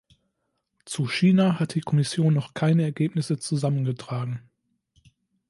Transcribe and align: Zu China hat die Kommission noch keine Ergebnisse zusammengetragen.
Zu 0.85 1.05
China 1.07 1.59
hat 1.59 1.75
die 1.75 1.81
Kommission 1.81 2.33
noch 2.33 2.55
keine 2.55 2.81
Ergebnisse 2.81 3.37
zusammengetragen. 3.37 4.41